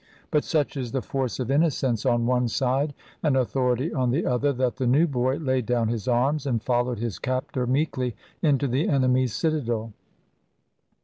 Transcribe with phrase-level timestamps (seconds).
[0.31, 4.51] But such is the force of innocence on one side, and authority on the other,
[4.53, 8.89] that the new boy laid down his arms, and followed his captor meekly into the
[8.89, 9.93] enemy's citadel.